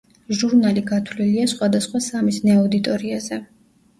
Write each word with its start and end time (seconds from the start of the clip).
ჟურნალი 0.37 0.81
გათვლილია 0.91 1.43
სხვადასხვა 1.51 2.01
სამიზნე 2.05 2.55
აუდიტორიაზე. 2.61 3.39